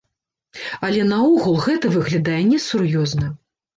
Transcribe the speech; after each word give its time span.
Але 0.87 1.03
наогул, 1.11 1.57
гэта 1.67 1.93
выглядае 1.99 2.41
несур'ёзна. 2.51 3.33